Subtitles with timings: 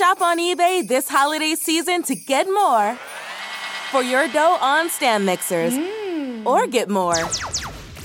[0.00, 2.94] Shop on eBay this holiday season to get more
[3.90, 6.46] for your dough on stand mixers hmm.
[6.46, 7.26] or get more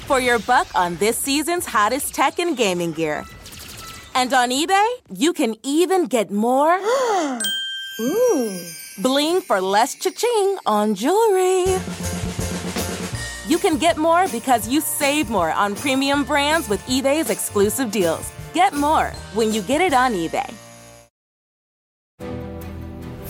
[0.04, 3.24] for your buck on this season's hottest tech and gaming gear.
[4.14, 4.86] And on eBay,
[5.16, 6.78] you can even get more
[9.02, 11.80] bling for less cha-ching on jewelry.
[13.48, 18.30] You can get more because you save more on premium brands with eBay's exclusive deals.
[18.54, 20.54] Get more when you get it on eBay.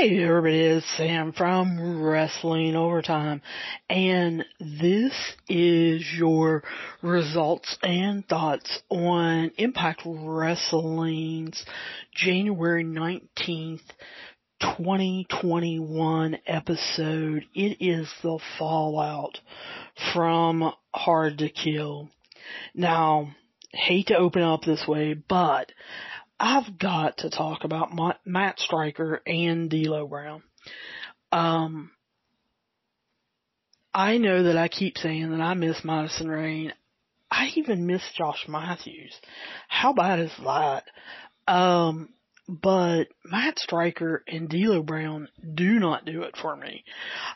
[0.00, 3.42] Hey everybody, it's Sam from Wrestling Overtime,
[3.90, 5.12] and this
[5.46, 6.62] is your
[7.02, 11.62] results and thoughts on Impact Wrestling's
[12.14, 13.82] January 19th,
[14.62, 17.44] 2021 episode.
[17.54, 19.38] It is the fallout
[20.14, 22.08] from Hard to Kill.
[22.74, 23.34] Now,
[23.70, 25.70] hate to open up this way, but
[26.40, 27.90] I've got to talk about
[28.24, 30.42] Matt Striker and D'Lo Brown.
[31.30, 31.90] Um,
[33.92, 36.72] I know that I keep saying that I miss Madison Rayne.
[37.30, 39.14] I even miss Josh Matthews.
[39.68, 40.84] How bad is that?
[41.46, 42.08] Um,
[42.50, 46.84] but Matt Striker and D'Lo Brown do not do it for me.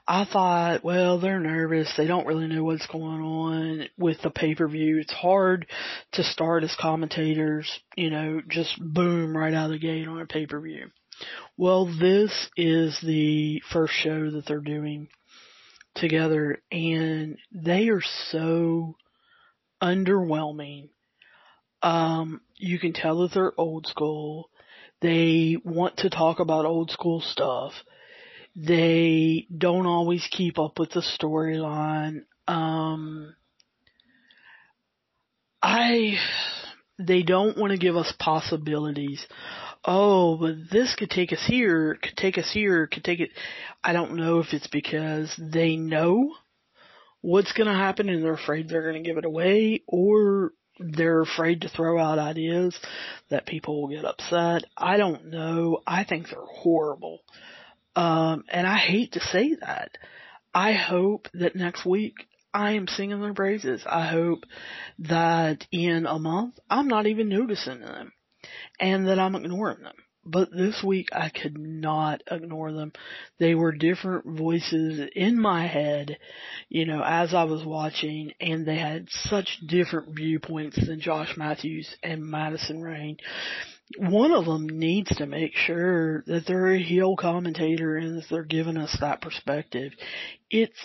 [0.09, 1.93] I thought, well, they're nervous.
[1.97, 4.98] They don't really know what's going on with the pay-per-view.
[4.98, 5.67] It's hard
[6.12, 10.27] to start as commentators, you know, just boom right out of the gate on a
[10.27, 10.91] pay-per-view.
[11.57, 15.09] Well, this is the first show that they're doing
[15.95, 18.97] together and they are so
[19.80, 20.89] underwhelming.
[21.83, 24.48] Um, you can tell that they're old school
[25.05, 27.75] they want to talk about old school stuff.
[28.57, 32.25] They don't always keep up with the storyline.
[32.48, 33.35] Um,
[35.63, 36.17] I,
[36.98, 39.27] they don't want to give us possibilities.
[39.85, 43.31] Oh, but this could take us here, could take us here, could take it.
[43.83, 46.33] I don't know if it's because they know
[47.21, 51.20] what's going to happen and they're afraid they're going to give it away or they're
[51.20, 52.77] afraid to throw out ideas
[53.30, 54.64] that people will get upset.
[54.77, 55.80] I don't know.
[55.86, 57.20] I think they're horrible.
[57.96, 59.92] Um, and I hate to say that.
[60.52, 62.14] I hope that next week
[62.52, 63.83] I am singing their praises.
[63.86, 64.45] I hope
[65.01, 68.12] that in a month I'm not even noticing them
[68.79, 69.96] and that I'm ignoring them.
[70.27, 72.92] But this week I could not ignore them.
[73.39, 76.18] They were different voices in my head,
[76.68, 81.95] you know, as I was watching and they had such different viewpoints than Josh Matthews
[82.02, 83.18] and Madison Rayne.
[83.98, 88.45] One of them needs to make sure that they're a heel commentator and that they're
[88.45, 89.92] giving us that perspective.
[90.51, 90.79] It's,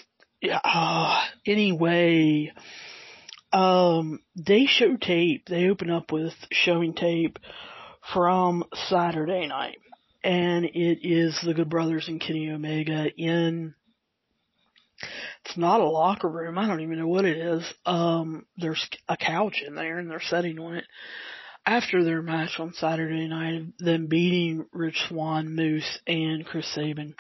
[0.44, 2.52] uh, anyway,
[3.54, 5.48] um, they show tape.
[5.48, 7.40] They open up with showing tape
[8.14, 9.78] from Saturday night.
[10.24, 13.74] And it is the Good Brothers and Kenny Omega in,
[15.46, 16.58] it's not a locker room.
[16.58, 17.74] I don't even know what it is.
[17.86, 20.86] Um, there's a couch in there and they're sitting on it
[21.66, 27.16] after their match on Saturday night, them beating Rich Swan, Moose, and Chris Sabin.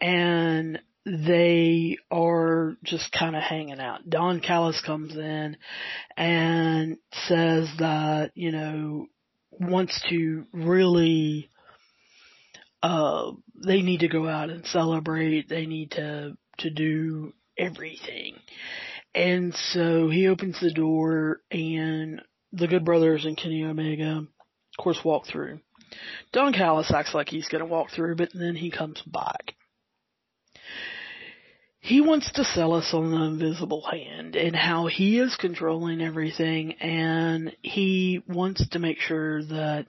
[0.00, 4.08] And they are just kind of hanging out.
[4.08, 5.56] Don Callis comes in
[6.16, 9.06] and says that, you know,
[9.58, 11.50] wants to really
[12.82, 13.32] uh
[13.64, 15.48] they need to go out and celebrate.
[15.48, 18.36] They need to to do everything.
[19.14, 22.22] And so he opens the door and
[22.52, 25.60] the good brothers and kenny omega of course walk through.
[26.32, 29.54] Don callis acts like he's going to walk through but then he comes back
[31.86, 36.72] he wants to sell us on the invisible hand and how he is controlling everything
[36.80, 39.86] and he wants to make sure that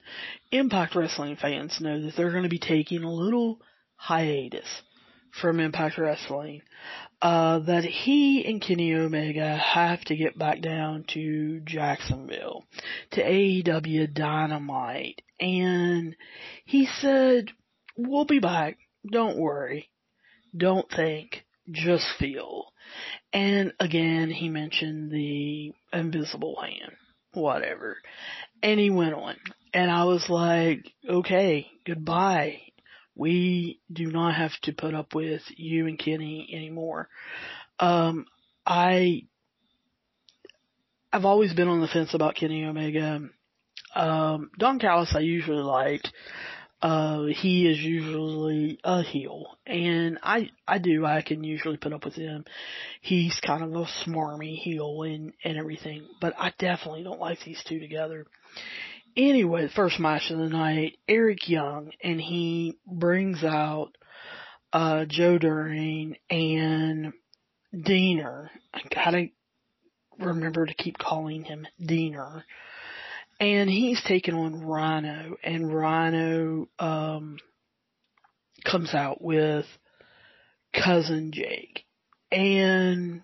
[0.52, 3.60] Impact Wrestling fans know that they're going to be taking a little
[3.96, 4.68] hiatus
[5.42, 6.62] from Impact Wrestling.
[7.20, 12.64] Uh, that he and Kenny Omega have to get back down to Jacksonville,
[13.10, 15.24] to AEW Dynamite.
[15.40, 16.16] And
[16.64, 17.50] he said,
[17.98, 18.78] we'll be back.
[19.12, 19.90] Don't worry.
[20.56, 22.66] Don't think just feel.
[23.34, 26.96] And again, he mentioned the invisible hand,
[27.34, 27.98] whatever.
[28.64, 29.36] And he went on.
[29.74, 32.62] And I was like, okay, goodbye.
[33.16, 37.10] We do not have to put up with you and Kenny anymore.
[37.80, 38.26] Um,
[38.66, 39.24] I,
[41.12, 43.22] I've always been on the fence about Kenny Omega.
[43.96, 46.12] Um, Don Callis I usually liked.
[46.80, 52.06] Uh, he is usually a heel, and I, I do, I can usually put up
[52.06, 52.46] with him.
[53.02, 57.64] He's kind of a smarmy heel and, and everything, but I definitely don't like these
[57.68, 58.28] two together.
[59.16, 63.98] Anyway, the first match of the night, Eric Young, and he brings out,
[64.72, 67.14] uh, Joe Doering and
[67.74, 68.50] Deaner.
[68.72, 69.30] I gotta
[70.20, 72.44] remember to keep calling him Deaner
[73.40, 77.38] and he's taken on Rhino, and Rhino um,
[78.66, 79.66] comes out with
[80.74, 81.86] cousin Jake,
[82.32, 83.22] and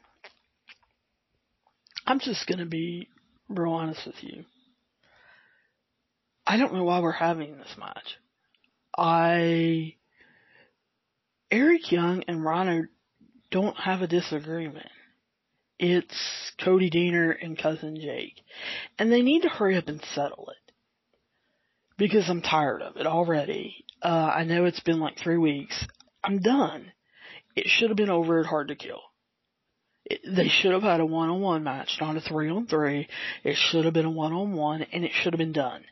[2.06, 3.08] I'm just gonna be
[3.50, 4.46] real honest with you.
[6.46, 8.18] I don't know why we're having this match.
[8.98, 9.96] I
[11.50, 12.84] Eric Young and Rhino
[13.52, 14.90] don't have a disagreement.
[15.80, 18.42] It's Cody Deaner and Cousin Jake.
[18.98, 20.74] And they need to hurry up and settle it.
[21.98, 23.86] Because I'm tired of it already.
[24.02, 25.86] Uh, I know it's been like three weeks.
[26.24, 26.92] I'm done.
[27.56, 29.02] It should have been over at Hard to Kill.
[30.06, 33.08] It, they should have had a one-on-one match, not a three-on-three.
[33.44, 35.86] It should have been a one-on-one, and it should have been done.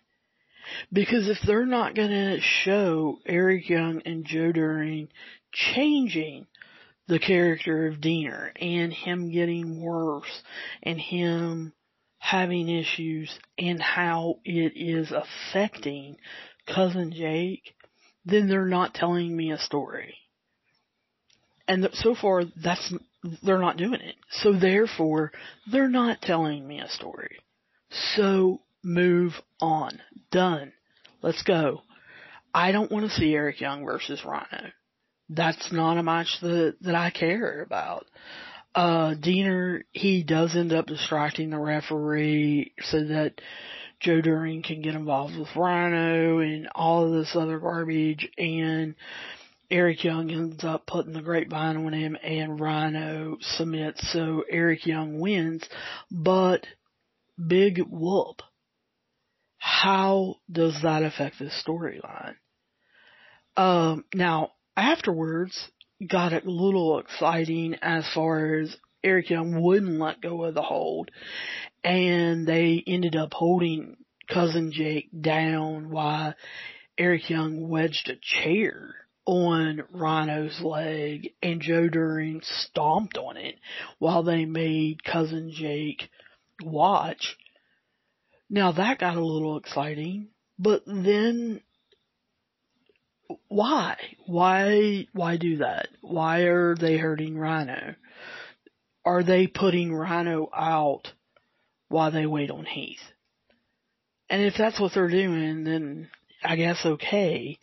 [0.92, 5.10] Because if they're not gonna show Eric Young and Joe Doering
[5.52, 6.48] changing
[7.12, 10.42] the character of Deaner and him getting worse
[10.82, 11.74] and him
[12.20, 16.16] having issues and how it is affecting
[16.74, 17.76] cousin Jake,
[18.24, 20.16] then they're not telling me a story.
[21.68, 22.94] And so far, that's,
[23.44, 24.16] they're not doing it.
[24.30, 25.34] So therefore,
[25.70, 27.40] they're not telling me a story.
[28.16, 30.00] So move on.
[30.32, 30.72] Done.
[31.22, 31.82] Let's go.
[32.54, 34.72] I don't want to see Eric Young versus Rhino
[35.32, 38.06] that's not a match that that I care about.
[38.76, 43.42] Uh, Deaner, he does end up distracting the referee so that
[44.00, 48.96] Joe Doering can get involved with Rhino and all of this other garbage and
[49.70, 55.20] Eric Young ends up putting the grapevine on him and Rhino submits so Eric Young
[55.20, 55.64] wins,
[56.10, 56.66] but
[57.48, 58.42] big whoop.
[59.58, 62.36] How does that affect this storyline?
[63.56, 65.70] Um, now afterwards
[66.10, 71.12] got a little exciting as far as Eric Young wouldn't let go of the hold
[71.84, 73.98] and they ended up holding
[74.30, 76.34] cousin Jake down while
[76.98, 78.96] Eric Young wedged a chair
[79.26, 83.56] on Rhino's leg and Joe Doering stomped on it
[84.00, 86.10] while they made cousin Jake
[86.64, 87.38] watch.
[88.50, 91.62] Now that got a little exciting, but then
[93.48, 93.98] why?
[94.26, 95.88] Why, why do that?
[96.02, 97.96] Why are they hurting Rhino?
[99.06, 101.12] Are they putting Rhino out
[101.90, 103.02] while they wait on Heath?
[104.30, 106.10] And if that's what they're doing, then
[106.44, 107.60] I guess okay.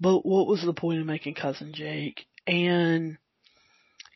[0.00, 2.26] But what was the point of making Cousin Jake?
[2.46, 3.18] And,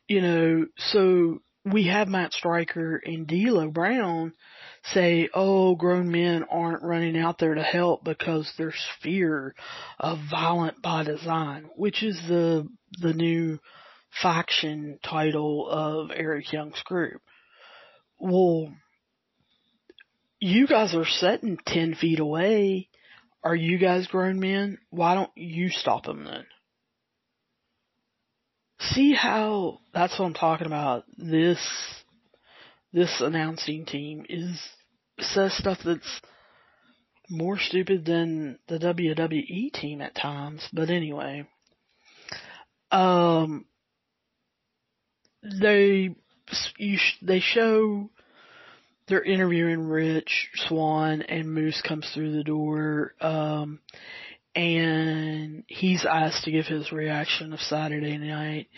[0.08, 4.32] you know, so we have Matt Striker and D'Lo Brown
[4.92, 9.54] say, oh, grown men aren't running out there to help because there's fear
[9.98, 12.68] of violent by design, which is the,
[13.00, 13.58] the new
[14.22, 17.20] faction title of Eric Young's group.
[18.18, 18.72] Well,
[20.40, 22.88] you guys are sitting 10 feet away.
[23.42, 24.78] Are you guys grown men?
[24.90, 26.46] Why don't you stop them then?
[28.78, 31.04] See how that's what I'm talking about.
[31.16, 31.58] This
[32.92, 34.60] this announcing team is
[35.18, 36.20] says stuff that's
[37.28, 40.66] more stupid than the WWE team at times.
[40.72, 41.46] But anyway,
[42.90, 43.66] um,
[45.42, 46.14] they
[46.78, 48.10] you sh- they show
[49.08, 53.14] they're interviewing Rich Swan and Moose comes through the door.
[53.20, 53.80] Um,
[54.54, 58.68] and he's asked to give his reaction of Saturday night,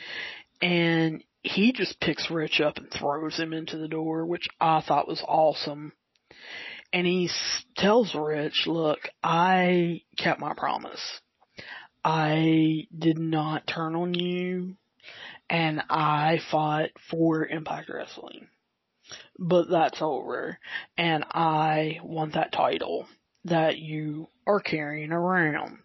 [0.61, 5.07] and he just picks Rich up and throws him into the door, which I thought
[5.07, 5.93] was awesome
[6.93, 7.31] and he
[7.77, 11.21] tells Rich, look, I kept my promise.
[12.05, 14.77] I did not turn on you
[15.51, 18.49] and I fought for Impact Wrestling.
[19.39, 20.59] But that's over
[20.97, 23.07] and I want that title
[23.45, 25.79] that you are carrying around.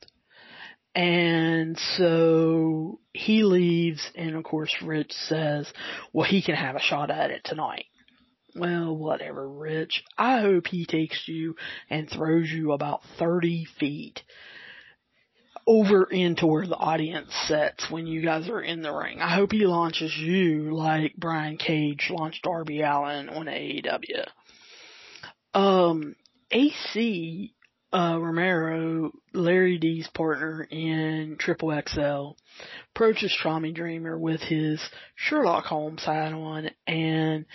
[0.96, 5.72] And so he leaves and of course Rich says,
[6.14, 7.86] well he can have a shot at it tonight.
[8.56, 10.04] Well, whatever, Rich.
[10.18, 11.56] I hope he takes you
[11.90, 14.22] and throws you about 30 feet
[15.66, 19.22] over into where the audience sits when you guys are in the ring.
[19.22, 24.26] I hope he launches you like Brian Cage launched Darby Allin on AEW.
[25.54, 26.16] Um,
[26.52, 27.52] Ace
[27.94, 32.32] uh, Romero, Larry D's partner in Triple XL,
[32.96, 34.82] approaches Tommy Dreamer with his
[35.16, 37.46] Sherlock Holmes hat on and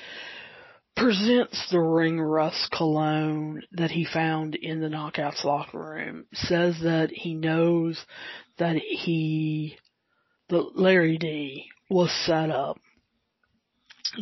[0.98, 6.26] presents the ring rust cologne that he found in the knockouts locker room.
[6.34, 8.04] Says that he knows
[8.58, 9.76] that he,
[10.48, 12.78] that Larry D was set up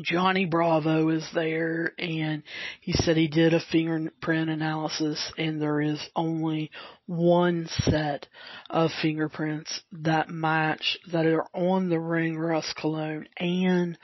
[0.03, 2.43] Johnny Bravo is there and
[2.81, 6.71] he said he did a fingerprint analysis and there is only
[7.07, 8.27] one set
[8.69, 13.97] of fingerprints that match that are on the ring rust cologne and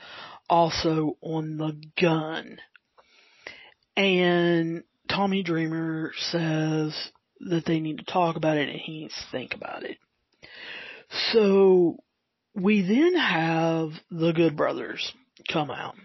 [0.49, 2.59] also on the gun.
[3.95, 9.31] And Tommy Dreamer says that they need to talk about it and he needs to
[9.31, 9.97] think about it.
[11.31, 11.97] So
[12.55, 15.13] we then have the Good Brothers
[15.51, 15.95] come out.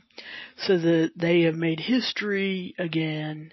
[0.59, 3.53] So that they have made history again.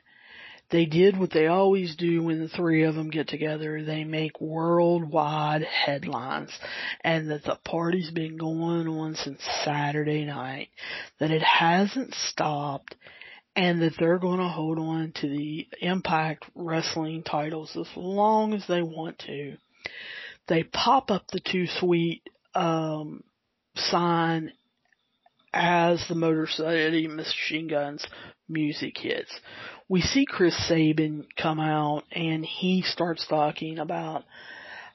[0.72, 3.84] They did what they always do when the three of them get together.
[3.84, 6.51] They make worldwide headlines
[7.03, 10.69] and that the party's been going on since Saturday night,
[11.19, 12.95] that it hasn't stopped
[13.55, 18.65] and that they're going to hold on to the Impact Wrestling titles as long as
[18.67, 19.55] they want to.
[20.48, 23.24] They pop up the Too Sweet um,
[23.75, 24.51] sign
[25.53, 28.05] as the Motor City Machine Guns
[28.50, 29.31] music hits.
[29.87, 34.23] We see Chris Sabin come out and he starts talking about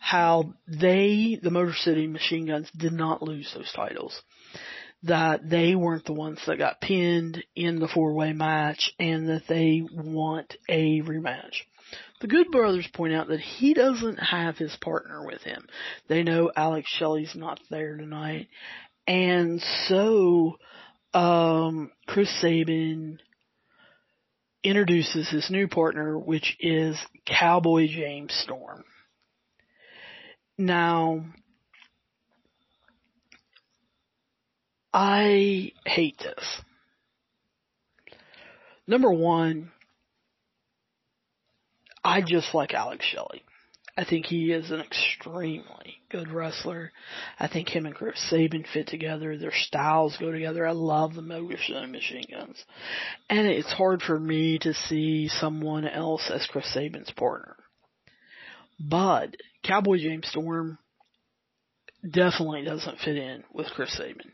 [0.00, 4.20] how they, the Motor City Machine Guns, did not lose those titles.
[5.04, 9.44] That they weren't the ones that got pinned in the four way match and that
[9.48, 11.54] they want a rematch.
[12.20, 15.66] The Good Brothers point out that he doesn't have his partner with him.
[16.08, 18.48] They know Alex Shelley's not there tonight
[19.10, 20.58] and so,
[21.14, 23.18] um, Chris Sabin
[24.62, 28.84] introduces his new partner, which is Cowboy James Storm.
[30.58, 31.24] Now,
[34.92, 36.44] I hate this.
[38.86, 39.70] Number one,
[42.02, 43.42] I just like Alex Shelley.
[44.00, 46.90] I think he is an extremely good wrestler.
[47.38, 49.36] I think him and Chris Sabin fit together.
[49.36, 50.66] Their styles go together.
[50.66, 52.64] I love the Motor Machine Guns.
[53.28, 57.56] And it's hard for me to see someone else as Chris Sabin's partner.
[58.78, 60.78] But Cowboy James Storm
[62.02, 64.32] definitely doesn't fit in with Chris Sabin.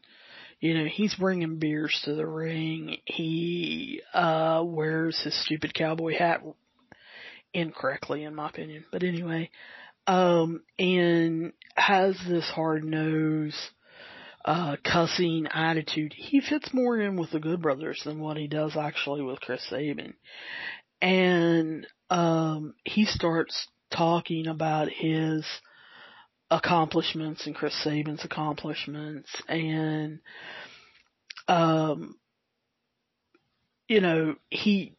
[0.61, 2.99] You know, he's bringing beers to the ring.
[3.04, 6.42] He, uh, wears his stupid cowboy hat
[7.56, 8.84] incorrectly in my opinion.
[8.92, 9.50] But anyway,
[10.06, 13.70] um, and has this hard nose,
[14.44, 16.12] uh, cussing attitude.
[16.16, 19.68] He fits more in with the Good Brothers than what he does actually with Chris
[19.68, 20.14] Sabin.
[21.02, 25.44] And, um, he starts talking about his
[26.50, 30.20] accomplishments and Chris Sabin's accomplishments and,
[31.48, 32.14] um,
[33.88, 34.96] you know, he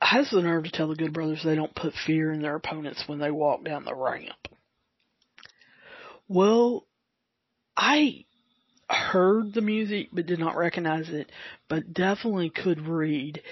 [0.00, 3.04] has the nerve to tell the Good Brothers they don't put fear in their opponents
[3.06, 4.48] when they walk down the ramp.
[6.28, 6.86] Well,
[7.76, 8.24] I
[8.88, 11.30] heard the music but did not recognize it,
[11.68, 13.42] but definitely could read.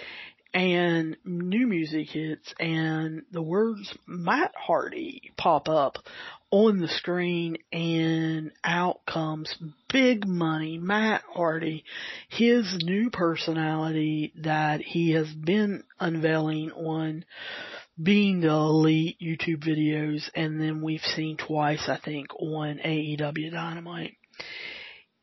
[0.56, 5.98] And new music hits and the words Matt Hardy pop up
[6.50, 9.54] on the screen and out comes
[9.92, 11.84] big money Matt Hardy,
[12.30, 17.26] his new personality that he has been unveiling on
[18.02, 24.16] being the elite YouTube videos and then we've seen twice I think on AEW Dynamite.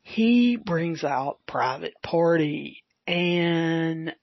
[0.00, 4.14] He brings out Private Party and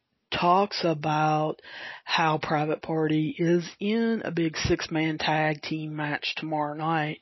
[0.42, 1.62] talks about
[2.04, 7.22] how Private Party is in a big six man tag team match tomorrow night,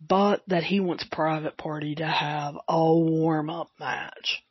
[0.00, 4.42] but that he wants Private Party to have a warm up match.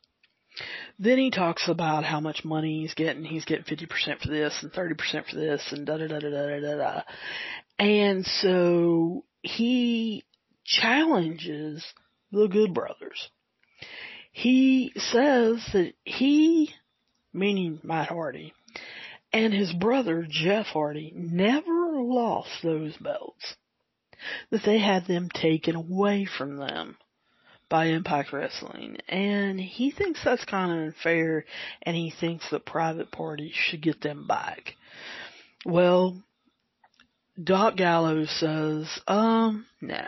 [0.98, 3.24] Then he talks about how much money he's getting.
[3.24, 6.60] He's getting 50% for this and 30% for this and da da da da da
[6.60, 7.02] da da.
[7.78, 10.24] And so he
[10.64, 11.84] challenges
[12.32, 13.28] the Good Brothers.
[14.32, 16.72] He says that he
[17.36, 18.52] meaning Matt Hardy,
[19.32, 23.54] and his brother Jeff Hardy never lost those belts.
[24.50, 26.96] That they had them taken away from them
[27.68, 28.96] by Impact Wrestling.
[29.08, 31.44] And he thinks that's kind of unfair
[31.82, 34.74] and he thinks that private parties should get them back.
[35.64, 36.22] Well,
[37.42, 40.06] Doc Gallows says, um, no.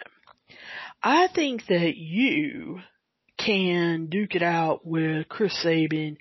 [1.02, 2.80] I think that you
[3.38, 6.18] can duke it out with Chris Sabin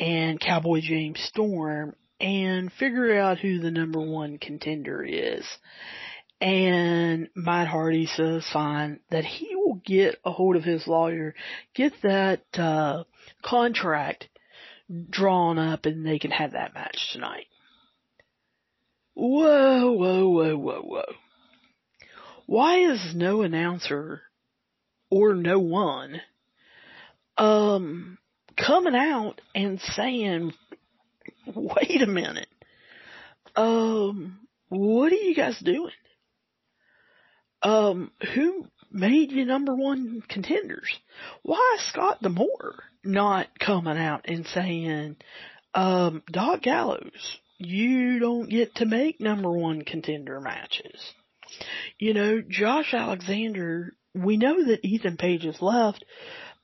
[0.00, 5.46] and Cowboy James Storm and figure out who the number one contender is.
[6.40, 11.34] And Matt Hardy says fine, that he will get a hold of his lawyer,
[11.74, 13.04] get that, uh,
[13.44, 14.28] contract
[15.10, 17.46] drawn up and they can have that match tonight.
[19.12, 21.12] Whoa, whoa, whoa, whoa, whoa.
[22.46, 24.22] Why is no announcer
[25.10, 26.22] or no one,
[27.36, 28.16] um,
[28.66, 30.52] coming out and saying,
[31.54, 32.48] wait a minute,
[33.56, 35.92] um, what are you guys doing?
[37.62, 40.90] Um, who made you number one contenders?
[41.42, 45.16] Why is Scott D'Amore not coming out and saying,
[45.74, 51.12] um, Doc Gallows, you don't get to make number one contender matches.
[51.98, 56.04] You know, Josh Alexander, we know that Ethan Page has left,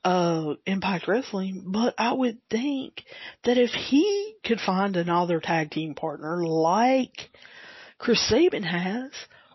[0.03, 3.03] uh, Impact Wrestling, but I would think
[3.43, 7.29] that if he could find another tag team partner like
[7.97, 9.11] Chris Sabin has,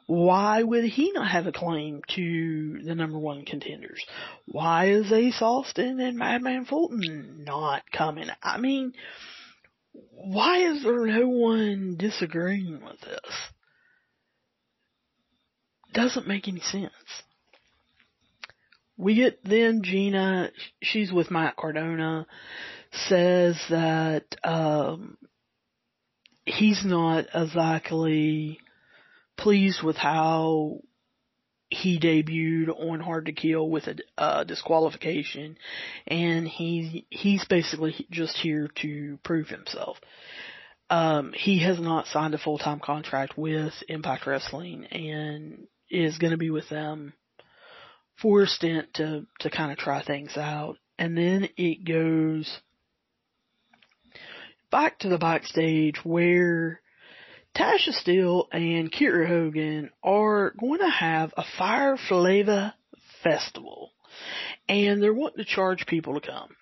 [0.06, 4.04] why would he not have a claim to the number one contenders?
[4.46, 8.28] Why is Ace Austin and Madman Fulton not coming?
[8.42, 8.92] I mean,
[9.92, 13.34] why is there no one disagreeing with this?
[15.94, 16.92] Doesn't make any sense.
[18.96, 20.50] We get then Gina,
[20.82, 22.26] she's with Matt Cardona,
[23.08, 25.16] says that um,
[26.44, 28.60] he's not exactly
[29.36, 30.80] pleased with how
[31.70, 35.56] he debuted on Hard to Kill with a uh, disqualification,
[36.06, 39.96] and he he's basically just here to prove himself.
[40.90, 46.32] Um, he has not signed a full time contract with Impact Wrestling, and is going
[46.32, 47.14] to be with them
[48.22, 52.60] for a stint to to kind of try things out, and then it goes
[54.70, 56.80] back to the backstage where
[57.54, 62.72] Tasha Steelz and Kiera Hogan are going to have a Fire Flavor
[63.22, 63.90] Festival.
[64.68, 66.56] And they're wanting to charge people to come.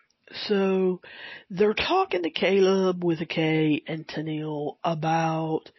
[0.46, 1.00] So
[1.48, 5.70] they're talking to Kaleb with a K and Tennille about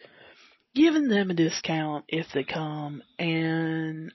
[0.74, 4.12] giving them a discount if they come and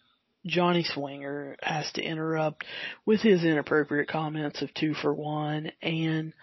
[0.47, 2.65] Johnny Swinger has to interrupt
[3.05, 6.33] with his inappropriate comments of two for one and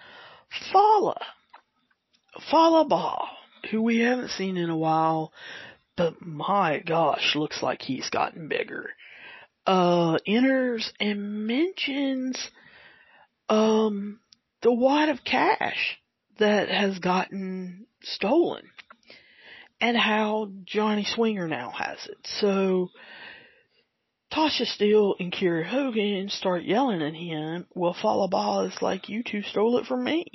[0.73, 1.21] Fallah,
[2.51, 3.29] Fallah Bahh
[3.71, 5.33] who we haven't seen in a while,
[5.97, 8.91] but my gosh, looks like he's gotten bigger.
[9.67, 12.51] Uh, enters and mentions,
[13.49, 14.21] um,
[14.63, 15.99] the wad of cash
[16.39, 18.63] that has gotten stolen
[19.81, 22.19] and how Johnny Swinger now has it.
[22.41, 22.91] So,
[24.35, 27.67] Tasha Steelz and Kiera Hogan start yelling at him.
[27.73, 27.95] Well,
[28.29, 30.27] Bahh is like, you two stole it from me.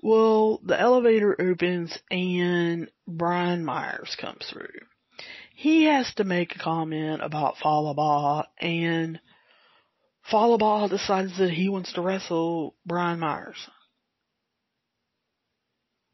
[0.00, 4.68] Well, the elevator opens and Brian Myers comes through.
[5.56, 9.18] He has to make a comment about Bahh and
[10.30, 13.58] Bahh decides that he wants to wrestle Brian Myers.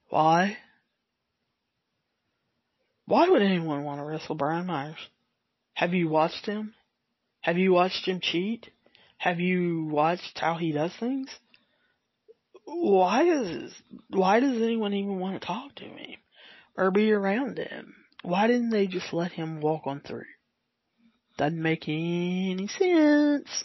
[0.09, 0.57] Why?
[3.05, 4.97] Why would anyone want to wrestle Brian Myers?
[5.75, 6.75] Have you watched him?
[7.43, 8.71] Have you watched him cheat?
[9.19, 11.29] Have you watched how he does things?
[12.67, 13.73] why is
[14.09, 16.17] why does anyone even want to talk to him
[16.77, 17.95] or be around him?
[18.23, 20.25] Why didn't they just let him walk on through?
[21.37, 23.65] Doesn't make any sense.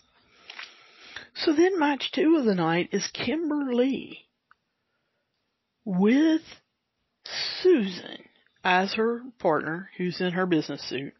[1.35, 4.25] So then match two of the night is Kimberly
[5.85, 6.41] with
[7.61, 8.23] Susan
[8.63, 11.13] as her partner who's in her business suit.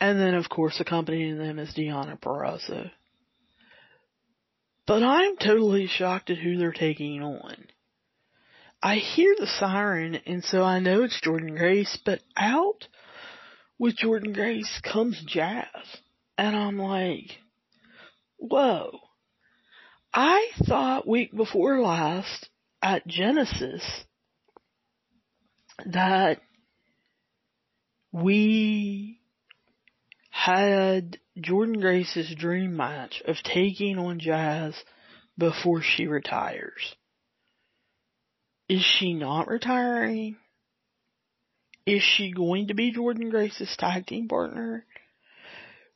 [0.00, 2.90] And then of course accompanying them is Deonna Purrazzo.
[4.86, 7.56] But I'm totally shocked at who they're taking on.
[8.82, 12.86] I hear the siren and so I know it's Jordynne Grace, but out
[13.78, 15.66] with Jordynne Grace comes Jazz.
[16.36, 17.38] And I'm like,
[18.36, 18.98] whoa.
[20.12, 22.48] I thought week before last
[22.82, 23.82] at Genesis
[25.86, 26.40] that
[28.12, 29.18] we
[30.34, 34.74] had Jordynne Grace's dream match of taking on Jazz
[35.38, 36.96] before she retires.
[38.68, 40.36] Is she not retiring?
[41.86, 44.84] Is she going to be Jordynne Grace's tag team partner?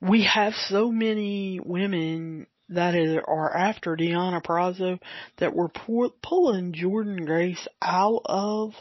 [0.00, 2.94] we have so many women that
[3.26, 4.98] are after Deonna Purrazzo
[5.38, 8.74] that we're pu- pulling Jordynne Grace out of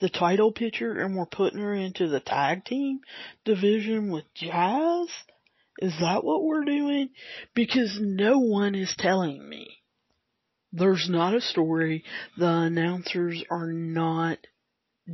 [0.00, 3.00] the title picture and we're putting her into the tag team
[3.44, 5.08] division with Jazz?
[5.78, 7.10] Is that what we're doing?
[7.54, 9.78] Because no one is telling me.
[10.72, 12.04] There's not a story.
[12.36, 14.38] The announcers are not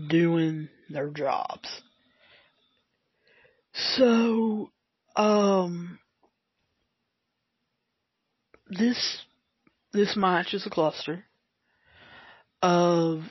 [0.08, 1.68] doing their jobs.
[3.74, 4.70] So,
[5.16, 5.98] um,
[8.68, 9.22] this,
[9.92, 11.24] this match is a cluster
[12.60, 13.22] of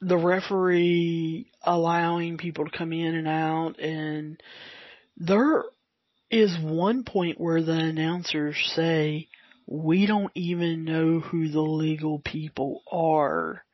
[0.00, 4.40] the referee allowing people to come in and out and
[5.16, 5.64] there
[6.30, 9.28] is one point where the announcers say,
[9.66, 13.64] we don't even know who the legal people are.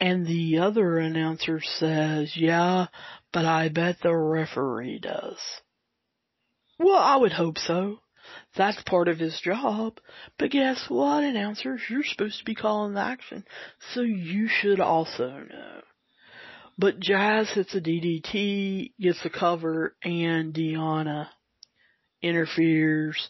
[0.00, 2.86] And the other announcer says, yeah,
[3.32, 5.38] but I bet the referee does.
[6.78, 8.00] Well, I would hope so.
[8.56, 9.98] That's part of his job.
[10.38, 11.80] But guess what, announcers?
[11.88, 13.44] You're supposed to be calling the action,
[13.92, 15.80] so you should also know.
[16.76, 21.28] But Jazz hits a DDT, gets a cover, and Deonna
[22.20, 23.28] interferes,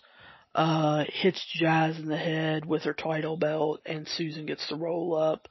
[0.55, 5.17] uh, hits Jazz in the head with her title belt, and Susan gets the roll
[5.17, 5.49] up.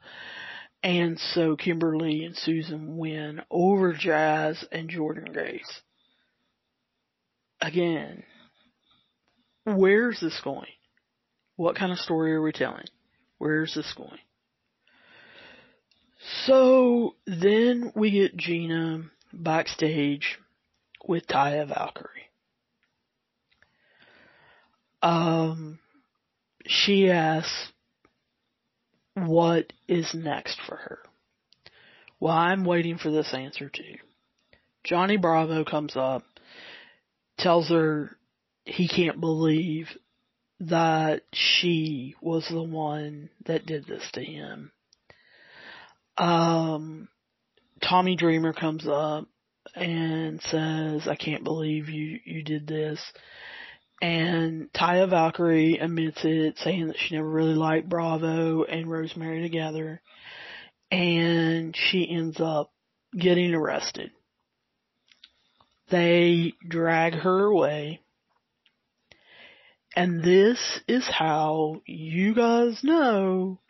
[0.82, 5.80] And so Kimberly and Susan win over Jazz and Jordynne Grace.
[7.60, 8.24] Again,
[9.64, 10.66] where's this going?
[11.56, 12.86] What kind of story are we telling?
[13.38, 14.18] Where's this going?
[16.46, 20.38] So then we get Gina backstage
[21.06, 22.08] with Taya Valkyrie.
[25.02, 25.78] Um,
[26.66, 27.72] she asks
[29.14, 30.98] what is next for her.
[32.18, 33.96] Well, I'm waiting for this answer too.
[34.82, 36.24] Johnny Bravo comes up,
[37.38, 38.16] tells her
[38.64, 39.88] he can't believe
[40.60, 44.72] that she was the one that did this to him.
[46.16, 47.08] Um,
[47.82, 49.26] Tommy Dreamer comes up
[49.74, 53.00] and says, I can't believe you, you did this.
[54.00, 60.00] And Taya Valkyrie admits it, saying that she never really liked Bravo and Rosemary together.
[60.90, 62.70] And she ends up
[63.16, 64.10] getting arrested.
[65.90, 68.00] They drag her away
[69.96, 73.60] and this is how you guys know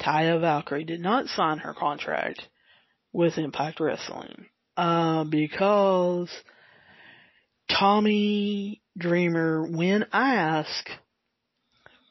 [0.00, 2.48] Taya Valkyrie did not sign her contract
[3.12, 4.46] with Impact Wrestling.
[4.76, 6.30] Uh, because
[7.70, 10.90] Tommy Dreamer, when asked,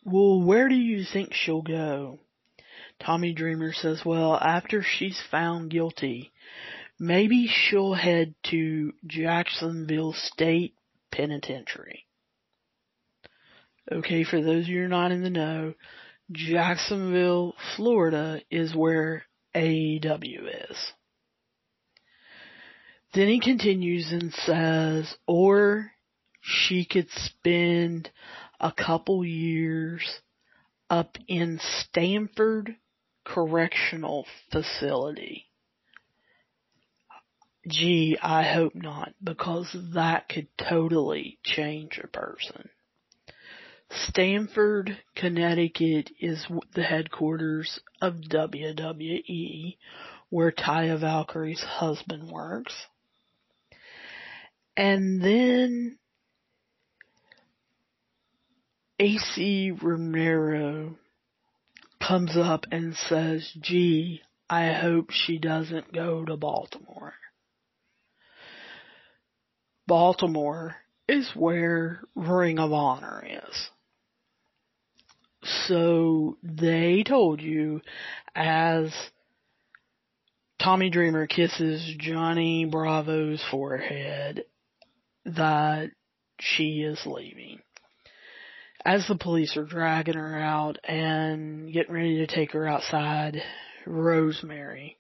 [0.04, 2.20] well, where do you think she'll go?
[3.00, 6.32] Tommy Dreamer says, well, after she's found guilty,
[7.00, 10.74] maybe she'll head to Jacksonville State
[11.12, 12.05] Penitentiary.
[13.92, 15.74] Okay, for those of you who are not in the know,
[16.32, 19.24] Jacksonville, Florida is where
[19.56, 20.78] AEW is.
[23.14, 25.92] Then he continues and says, or
[26.42, 28.10] she could spend
[28.60, 30.04] a couple years
[30.90, 32.76] up in Stamford
[33.24, 35.46] Correctional Facility.
[37.68, 42.70] Gee, I hope not, because that could totally change a person.
[43.92, 49.78] Stamford, Connecticut is the headquarters of WWE,
[50.30, 52.74] where Taya Valkyrie's husband works.
[54.78, 55.98] And then
[59.00, 59.40] Ace
[59.82, 60.98] Romero
[62.02, 67.14] comes up and says, gee, I hope she doesn't go to Baltimore.
[69.88, 70.76] Baltimore
[71.08, 73.70] is where Ring of Honor is.
[75.68, 77.82] So they told you
[78.34, 78.92] as
[80.60, 84.46] Tommy Dreamer kisses Johnny Bravo's forehead
[85.26, 85.92] that
[86.40, 87.60] she is leaving.
[88.84, 93.42] As the police are dragging her out and getting ready to take her outside,
[93.86, 94.98] Rosemary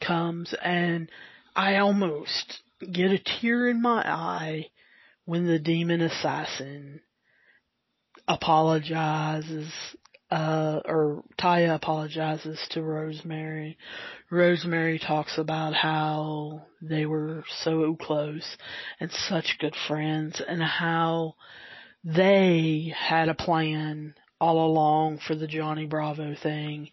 [0.00, 1.10] comes and
[1.54, 4.66] I almost get a tear in my eye
[5.24, 7.00] when the demon assassin
[8.28, 9.72] apologizes,
[10.30, 13.78] uh, or Taya apologizes to Rosemary.
[14.30, 18.56] Rosemary talks about how they were so close
[18.98, 21.34] and such good friends and how
[22.04, 26.90] they had a plan all along for the Johnny Bravo thing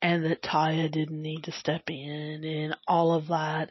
[0.00, 3.70] and that Taya didn't need to step in and all of that.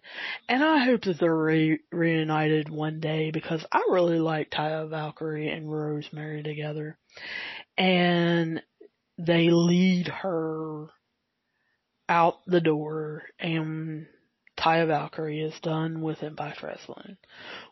[0.50, 5.50] And I hope that they're re- reunited one day because I really like Taya Valkyrie
[5.50, 6.98] and Rosemary together.
[7.78, 8.64] And
[9.18, 10.88] they lead her
[12.10, 14.08] out the door and
[14.58, 17.18] Taya Valkyrie is done with Impact Wrestling.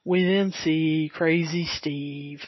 [0.03, 2.41] We then see Crazy Steve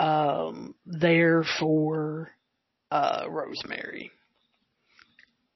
[0.00, 2.30] um, there for
[2.90, 4.10] uh, Rosemary.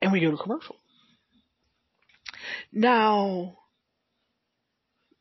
[0.02, 0.76] And we go to commercial.
[2.70, 3.56] Now,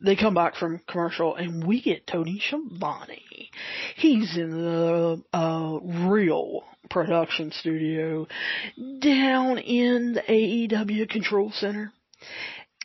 [0.02, 3.50] they come back from commercial and we get Tony Schiavone.
[3.96, 8.28] He's in the uh, real production studio
[9.00, 11.94] down in the AEW control center.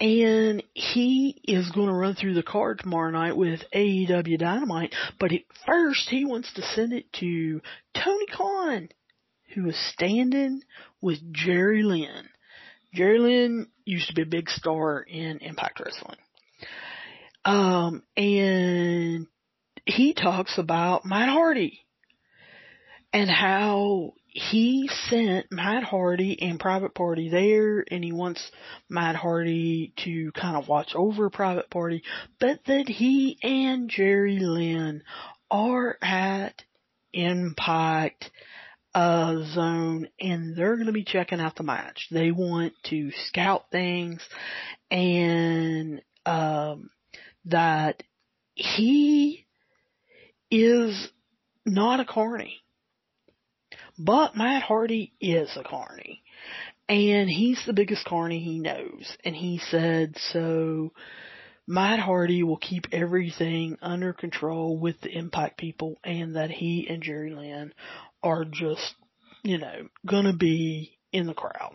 [0.00, 5.32] And he is going to run through the card tomorrow night with AEW Dynamite, but
[5.32, 7.61] at first he wants to send it to
[7.94, 8.90] Tony Khan,
[9.54, 10.62] who is standing
[11.00, 12.28] with Jerry Lynn.
[12.94, 16.18] Jerry Lynn used to be a big star in Impact Wrestling.
[17.44, 19.26] Um, and
[19.84, 21.80] he talks about Matt Hardy
[23.12, 28.51] and how he sent Matt Hardy and Private Party there and he wants
[28.88, 32.05] Matt Hardy to kind of watch over Private Party,
[32.38, 35.03] but that he and Jerry Lynn
[35.51, 36.62] are at
[37.12, 38.31] Impact
[38.94, 42.07] uh, zone and they're going to be checking out the match.
[42.12, 44.22] They want to scout things
[44.90, 46.90] and um,
[47.46, 48.05] that
[48.55, 49.46] he
[50.51, 51.09] is
[51.66, 52.61] not a carny.
[53.98, 56.22] But Matt Hardy is a carny.
[56.88, 59.16] And he's the biggest carny he knows.
[59.24, 60.92] And he said, so
[61.66, 67.02] Matt Hardy will keep everything under control with the Impact people and that he and
[67.02, 67.74] Jerry Lynn
[68.22, 68.94] are just,
[69.42, 71.74] you know, gonna be in the crowd.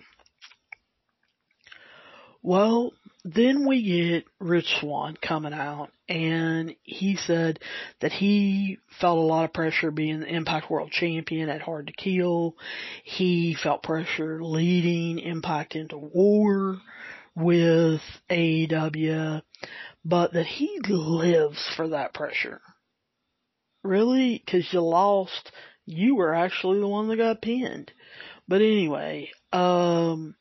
[2.41, 7.59] Well, then we get Rich Swan coming out and he said
[8.01, 11.93] that he felt a lot of pressure being the Impact World Champion at Hard to
[11.93, 12.57] Kill.
[13.03, 16.79] He felt pressure leading Impact into war
[17.35, 19.41] with AEW,
[20.03, 22.61] but that he lives for that pressure.
[23.83, 24.43] Really?
[24.45, 25.51] Cause you lost,
[25.85, 27.91] you were actually the one that got pinned.
[28.47, 30.35] But anyway, um,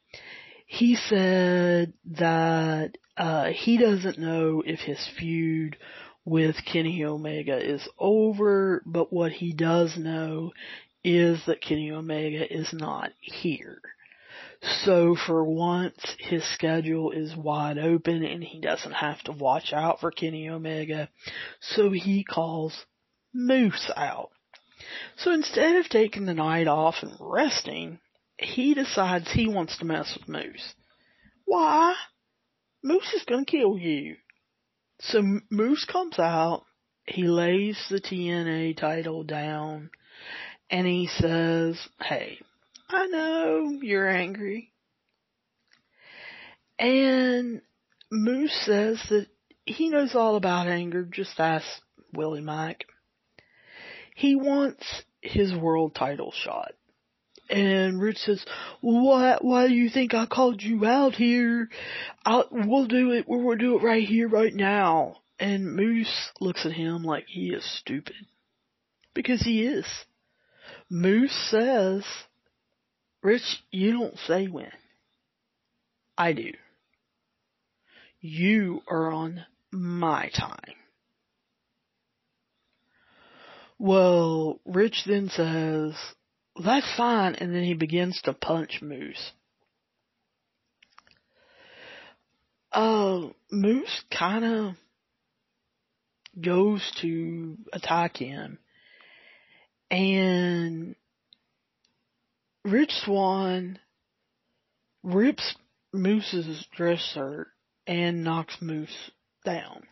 [0.73, 5.77] he said that uh, he doesn't know if his feud
[6.25, 10.53] with Kenny Omega is over, but what he does know
[11.05, 13.83] is that Kenny Omega is not here.
[14.63, 20.01] So for once, his schedule is wide open and he doesn't have to watch out
[20.01, 21.11] for Kenny Omega.
[21.61, 22.87] So he calls
[23.35, 24.31] Moose out.
[25.19, 27.99] So instead of taking the night off and resting,
[28.45, 30.75] he decides he wants to mess with Moose.
[31.45, 31.95] Why?
[32.83, 34.17] Moose is gonna kill you.
[35.01, 36.65] So Moose comes out,
[37.07, 39.91] he lays the TNA title down,
[40.71, 42.39] and he says, hey,
[42.89, 44.73] I know you're angry.
[46.79, 47.63] And
[48.11, 49.27] Moose says that
[49.65, 51.67] he knows all about anger, just ask
[52.13, 52.85] Willie Mack.
[54.15, 54.85] He wants
[55.21, 56.73] his world title shot.
[57.53, 58.43] And Rich says,
[58.81, 61.69] why, why do you think I called you out here?
[62.25, 65.19] I'll, we'll do it, we'll do it right here, right now.
[65.39, 68.17] And Moose looks at him like he is stupid.
[69.13, 69.85] Because he is.
[70.89, 72.05] Moose says,
[73.23, 74.73] Rich, you don't say when.
[76.17, 76.53] I do.
[78.21, 80.77] You are on my time.
[83.79, 85.95] Well, Rich then says,
[86.57, 89.33] that's fine, and then he begins to punch Moose.
[92.71, 94.77] Uh, Moose kinda
[96.41, 98.59] goes to attack him,
[99.91, 100.97] and
[102.65, 103.79] Rich Swan
[105.03, 105.55] rips
[105.93, 107.49] Moose's dress shirt
[107.87, 109.11] and knocks Moose
[109.45, 109.87] down.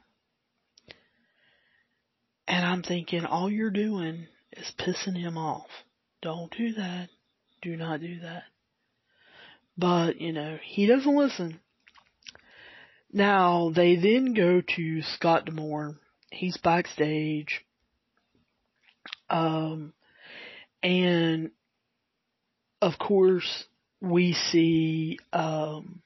[2.47, 5.69] And I'm thinking, all you're doing is pissing him off.
[6.23, 7.09] Don't do that.
[7.63, 8.45] Do not do that.
[9.77, 11.61] But, you know, he doesn't listen.
[13.13, 15.97] Now, they then go to Scott D'Amore.
[16.31, 17.65] He's backstage.
[19.29, 19.93] Um,
[20.83, 21.51] and
[22.83, 23.65] of course,
[24.01, 26.03] we see, um,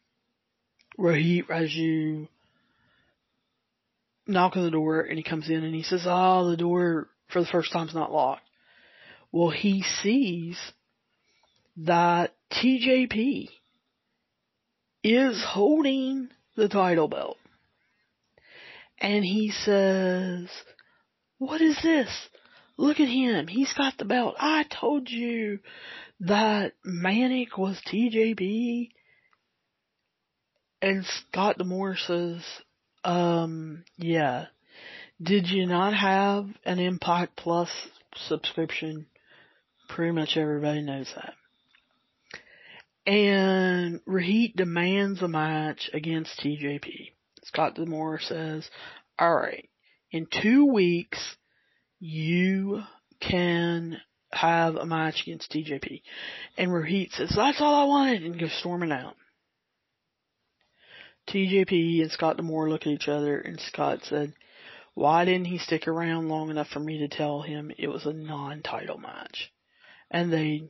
[0.98, 2.28] Rohit Raju
[4.26, 7.40] knock on the door and he comes in and he says, oh, the door for
[7.40, 8.42] the first time's not locked.
[9.34, 10.56] Well, he sees
[11.76, 13.48] that TJP
[15.02, 17.36] is holding the title belt.
[19.00, 20.48] And he says,
[21.38, 22.08] what is this?
[22.76, 23.48] Look at him.
[23.48, 24.36] He's got the belt.
[24.38, 25.58] I told you
[26.20, 28.90] that Manic was TJP.
[30.80, 32.44] And Scott D'Amore says,
[33.02, 34.46] um, yeah.
[35.20, 37.70] Did you not have an Impact Plus
[38.28, 39.06] subscription?
[39.88, 41.34] Pretty much everybody knows that.
[43.06, 47.12] And Rohit demands a match against TJP.
[47.44, 48.68] Scott D'Amore says,
[49.20, 49.68] alright,
[50.10, 51.36] in two weeks,
[52.00, 52.82] you
[53.20, 54.00] can
[54.32, 56.02] have a match against TJP.
[56.56, 59.16] And Rohit says, that's all I wanted, and goes storming out.
[61.28, 64.34] TJP and Scott D'Amore look at each other, and Scott said,
[64.94, 68.12] why didn't he stick around long enough for me to tell him it was a
[68.12, 69.52] non-title match?
[70.14, 70.62] And they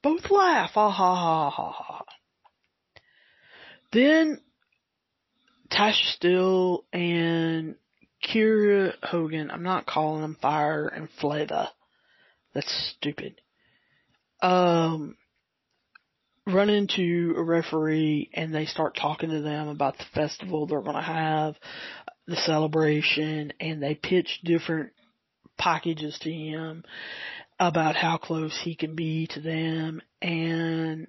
[0.00, 0.70] both laugh.
[0.74, 2.04] Ha ha ha ha ha.
[3.92, 4.40] Then
[5.68, 7.74] Tasha Steelz and
[8.24, 11.70] Kiera Hogan, I'm not calling them Fire and Flava.
[12.54, 13.40] That's stupid.
[14.40, 15.16] Um,
[16.46, 20.94] run into a referee and they start talking to them about the festival they're going
[20.94, 21.56] to have,
[22.28, 24.92] the celebration, and they pitch different
[25.58, 26.84] packages to him
[27.68, 31.06] about how close he can be to them, and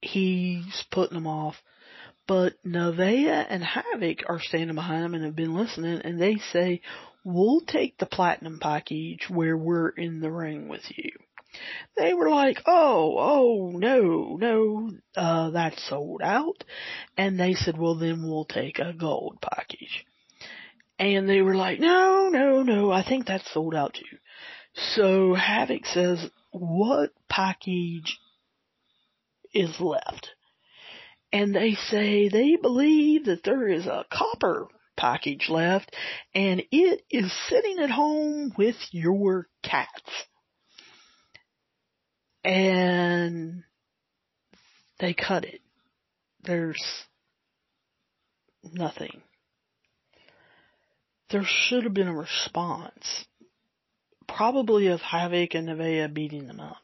[0.00, 1.56] he's putting them off.
[2.26, 6.80] But Nevaeh and Havok are standing behind him and have been listening, and they say,
[7.24, 11.10] we'll take the platinum package where we're in the ring with you.
[11.96, 16.64] They were like, oh, oh, no, no, uh, that's sold out.
[17.16, 20.04] And they said, well then we'll take a gold package.
[20.98, 24.18] And they were like, no, no, no, I think that's sold out too.
[24.74, 28.18] So Havok says, what package
[29.52, 30.30] is left?
[31.32, 35.94] And they say they believe that there is a copper package left
[36.34, 40.10] and it is sitting at home with your cats.
[42.44, 43.64] And
[45.00, 45.60] they cut it.
[46.42, 46.82] There's
[48.62, 49.22] nothing.
[51.30, 53.26] There should have been a response
[54.36, 56.76] probably of Havok and Nevaeh beating them up.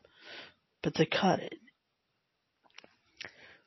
[0.83, 1.55] But they cut it.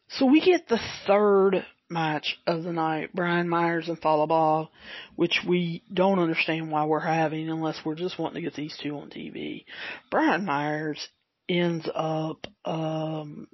[0.09, 4.69] So we get the third match of the night, Brian Myers and Fallah Bahh,
[5.15, 8.95] which we don't understand why we're having unless we're just wanting to get these two
[8.97, 9.65] on TV.
[10.11, 11.07] Brian Myers
[11.49, 13.47] ends up, um,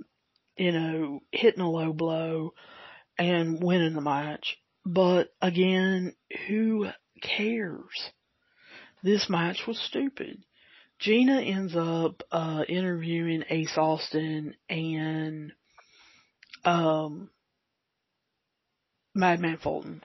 [0.57, 2.53] you know, hitting a low blow
[3.17, 4.57] and winning the match.
[4.85, 6.13] But again,
[6.47, 6.87] who
[7.21, 8.11] cares?
[9.03, 10.43] This match was stupid.
[10.99, 15.53] Gina ends up uh, interviewing Ace Austin and
[16.65, 17.29] um,
[19.15, 20.03] Madman Fulton.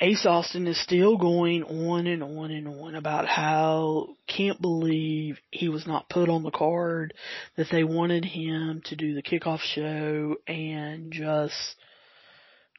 [0.00, 5.68] Ace Austin is still going on and on and on about how can't believe he
[5.68, 7.14] was not put on the card,
[7.56, 11.76] that they wanted him to do the kickoff show and just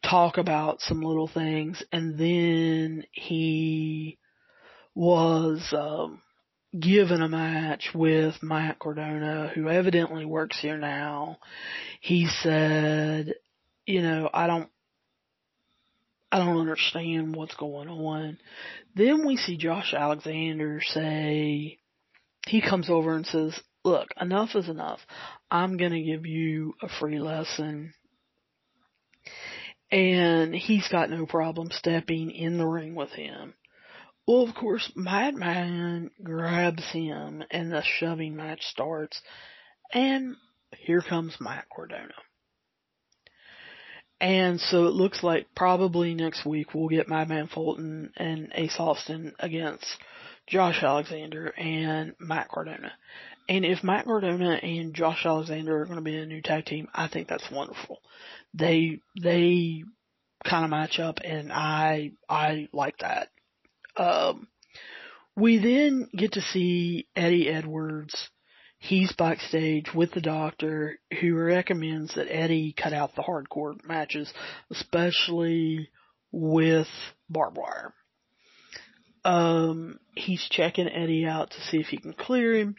[0.04, 4.18] talk about some little things and then he
[4.96, 6.22] was um,
[6.78, 11.38] given a match with Matt Cardona, who evidently works here now.
[12.02, 13.36] He said,
[13.86, 14.70] you know, I don't,
[16.32, 18.38] I don't understand what's going on.
[18.96, 21.78] Then we see Josh Alexander say,
[22.48, 25.00] he comes over and says, look, enough is enough.
[25.52, 27.94] I'm gonna give you a free lesson.
[29.92, 33.54] And he's got no problem stepping in the ring with him.
[34.28, 39.22] Well, of course, Madman grabs him and the shoving match starts.
[39.94, 40.36] And
[40.78, 42.14] here comes Matt Cardona.
[44.20, 49.34] And so it looks like probably next week we'll get Madman Fulton and Ace Austin
[49.40, 49.86] against
[50.48, 52.94] Josh Alexander and Matt Cardona.
[53.48, 56.88] And if Matt Cardona and Josh Alexander are going to be a new tag team,
[56.94, 58.00] I think that's wonderful.
[58.54, 59.84] They, they
[60.44, 63.30] kind of match up and I, I like that.
[63.98, 64.48] Um,
[65.36, 68.30] we then get to see Eddie Edwards.
[68.78, 74.32] He's backstage with the doctor who recommends that Eddie cut out the hardcore matches,
[74.72, 75.90] especially
[76.32, 76.88] with
[77.30, 77.94] barbed wire.
[79.24, 82.76] Um, he's checking Eddie out to see if he can clear him.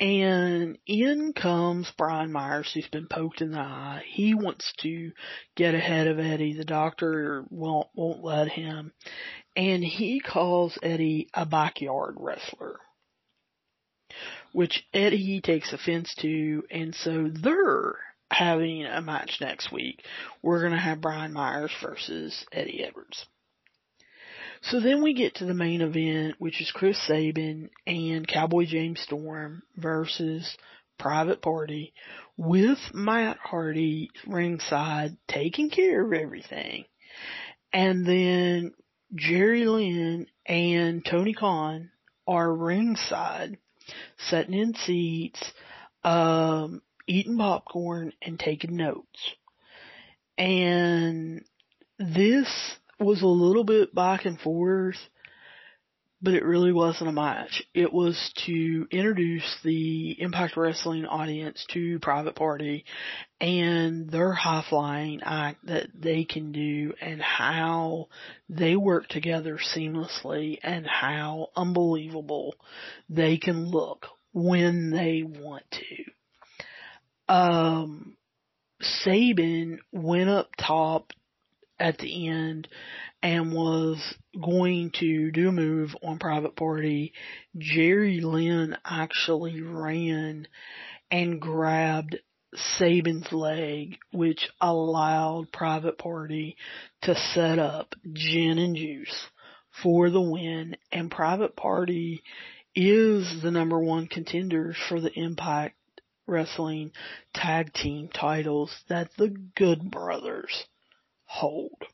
[0.00, 4.02] And in comes Brian Myers, who's been poked in the eye.
[4.08, 5.12] He wants to
[5.56, 6.54] get ahead of Eddie.
[6.54, 8.92] The doctor won't won't let him,
[9.56, 12.80] and he calls Eddie a backyard wrestler.
[14.52, 17.96] which Eddie takes offense to, and so they're
[18.30, 20.02] having a match next week.
[20.42, 23.26] We're going to have Brian Myers versus Eddie Edwards.
[24.62, 29.00] So then we get to the main event, which is Chris Sabin and Cowboy James
[29.00, 30.56] Storm versus
[30.98, 31.92] Private Party
[32.36, 36.84] with Matt Hardy ringside taking care of everything.
[37.72, 38.72] And then
[39.14, 41.90] Jerry Lynn and Tony Khan
[42.26, 43.58] are ringside,
[44.28, 45.40] sitting in seats,
[46.02, 49.34] um, eating popcorn and taking notes.
[50.36, 51.44] And
[51.98, 52.48] this
[52.98, 54.96] was a little bit back and forth,
[56.20, 57.62] but it really wasn't a match.
[57.72, 62.84] It was to introduce the Impact Wrestling audience to Private Party
[63.44, 68.08] and their high flying act that they can do and how
[68.48, 72.54] they work together seamlessly and how unbelievable
[73.10, 77.34] they can look when they want to.
[77.34, 78.16] Um,
[78.80, 81.12] Sabin went up top
[81.78, 82.66] at the end
[83.22, 83.98] and was
[84.42, 87.12] going to do a move on Private Party.
[87.58, 90.48] Jerry Lynn actually ran
[91.10, 92.16] and grabbed
[92.56, 96.56] Sabin's leg, which allowed Private Party
[97.02, 99.28] to set up Gin and Juice
[99.82, 100.76] for the win.
[100.92, 102.22] And Private Party
[102.74, 105.76] is the number one contender for the Impact
[106.26, 106.92] Wrestling
[107.34, 110.64] tag team titles that the Good Brothers
[111.26, 111.84] hold.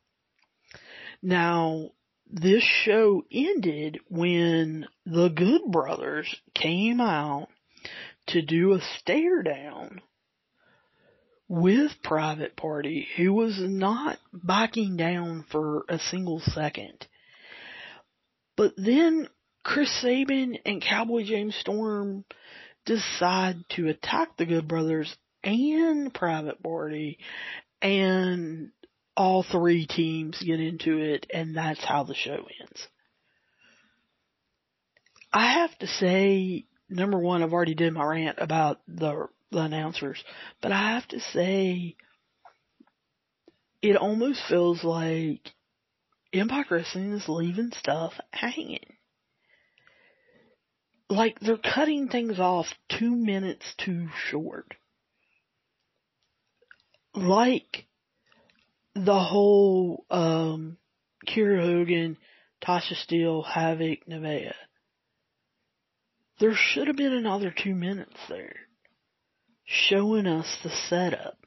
[1.22, 1.90] Now,
[2.32, 7.48] this show ended when the Good Brothers came out
[8.28, 10.00] to do a stare down
[11.50, 17.08] with Private Party, who was not backing down for a single second.
[18.56, 19.28] But then
[19.64, 22.24] Chris Sabin and Cowboy James Storm
[22.86, 27.18] decide to attack the Good Brothers and Private Party
[27.82, 28.70] and
[29.16, 32.86] all three teams get into it and that's how the show ends.
[35.32, 40.22] I have to say, number one, I've already did my rant about the, the announcers,
[40.60, 41.96] but I have to say,
[43.82, 45.40] it almost feels like
[46.32, 48.96] Impact Wrestling is leaving stuff hanging.
[51.08, 54.74] Like they're cutting things off two minutes too short.
[57.14, 57.86] Like
[58.94, 60.76] the whole um
[61.26, 62.16] Kiera Hogan,
[62.64, 64.54] Tasha Steelz, Havok, Nevaeh.
[66.38, 68.56] There should have been another two minutes there.
[69.72, 71.38] Showing us the setup.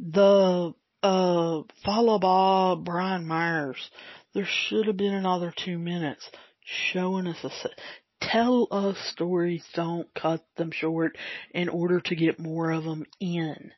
[0.00, 0.74] The
[1.04, 3.90] uh Bahh Brian Myers.
[4.34, 6.28] There should have been another two minutes
[6.64, 7.78] showing us a set.
[8.20, 11.16] Tell us stories, don't cut them short
[11.52, 13.70] in order to get more of them in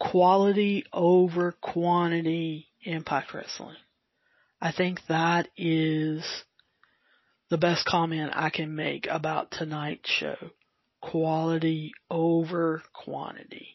[0.00, 3.76] quality over quantity Impact Wrestling.
[4.60, 6.24] I think that is
[7.50, 10.36] the best comment I can make about tonight's show.
[11.02, 13.68] Quality over quantity.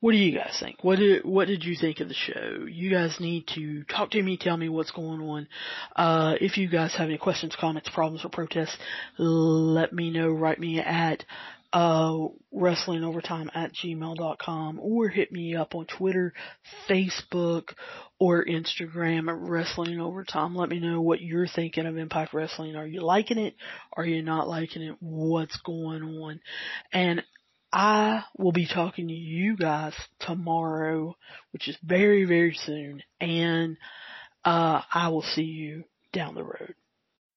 [0.00, 0.82] What do you guys think?
[0.82, 2.64] What did what did you think of the show?
[2.66, 5.48] You guys need to talk to me, tell me what's going on.
[5.94, 8.78] Uh, if you guys have any questions, comments, problems, or protests,
[9.18, 10.30] let me know.
[10.30, 11.26] Write me at
[11.72, 12.18] uh,
[12.54, 16.32] wrestlingovertime at gmail.com or hit me up on Twitter,
[16.88, 17.74] Facebook,
[18.18, 20.56] or Instagram at Wrestling Overtime.
[20.56, 22.76] Let me know what you're thinking of Impact Wrestling.
[22.76, 23.54] Are you liking it?
[23.92, 24.96] Are you not liking it?
[25.00, 26.40] What's going on?
[26.92, 27.22] And
[27.72, 31.16] I will be talking to you guys tomorrow,
[31.52, 33.02] which is very, very soon.
[33.20, 33.76] And,
[34.44, 36.74] uh, I will see you down the road.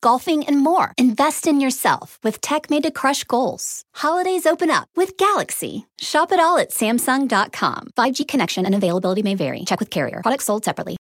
[0.00, 0.92] golfing, and more.
[0.98, 3.82] Invest in yourself with tech made to crush goals.
[3.94, 5.86] Holidays open up with Galaxy.
[6.00, 7.88] Shop it all at Samsung.com.
[7.96, 9.64] 5G connection and availability may vary.
[9.64, 10.20] Check with carrier.
[10.22, 10.96] Products sold separately.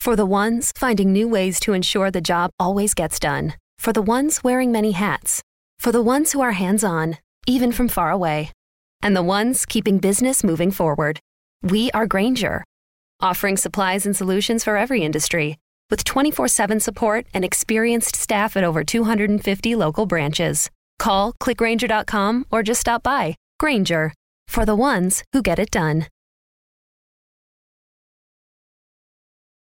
[0.00, 3.54] For the ones finding new ways to ensure the job always gets done.
[3.78, 5.42] For the ones wearing many hats.
[5.78, 8.50] For the ones who are hands on, even from far away.
[9.02, 11.20] And the ones keeping business moving forward.
[11.62, 12.64] We are Grainger,
[13.20, 15.56] offering supplies and solutions for every industry
[15.90, 20.70] with 24 7 support and experienced staff at over 250 local branches.
[20.98, 23.36] Call clickgrainger.com or just stop by.
[23.60, 24.12] Grainger
[24.48, 26.06] for the ones who get it done.